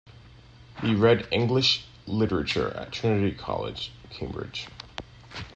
[0.81, 4.65] He read English Literature at Trinity College, Cambridge.